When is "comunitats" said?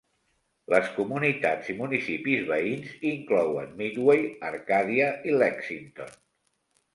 0.93-1.67